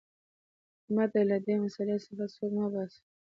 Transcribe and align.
احمده! 0.83 1.21
له 1.29 1.37
دې 1.45 1.55
مسئلې 1.63 1.97
څخه 2.05 2.25
سوک 2.35 2.51
مه 2.57 2.67
باسه. 2.73 2.99